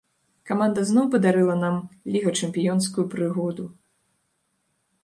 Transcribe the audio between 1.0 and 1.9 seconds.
падарыла нам